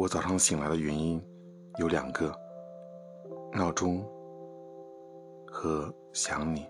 [0.00, 1.22] 我早上醒来的原因
[1.78, 2.34] 有两个
[3.52, 4.02] 闹钟
[5.46, 6.66] 和想你。